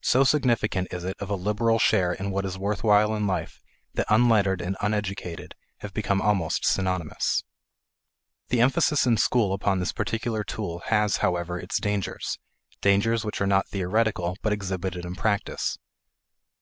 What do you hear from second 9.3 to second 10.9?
upon this particular tool